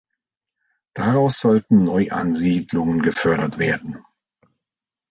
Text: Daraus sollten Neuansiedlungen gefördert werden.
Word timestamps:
Daraus 0.95 1.37
sollten 1.37 1.83
Neuansiedlungen 1.83 3.03
gefördert 3.03 3.59
werden. 3.59 4.03